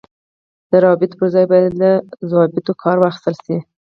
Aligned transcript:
د 0.69 0.71
روابطو 0.83 1.17
پر 1.19 1.27
ځای 1.33 1.45
باید 1.51 1.71
له 1.81 1.91
ضوابطو 2.29 2.71
کار 2.83 2.97
واخیستل 2.99 3.35
شي. 3.45 3.57